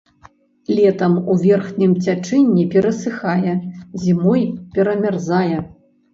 Летам 0.77 1.17
у 1.33 1.35
верхнім 1.43 1.93
цячэнні 2.05 2.65
перасыхае, 2.73 3.53
зімой 4.07 4.43
перамярзае. 4.79 5.57